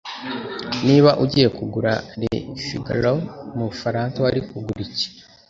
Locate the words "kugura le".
1.57-2.31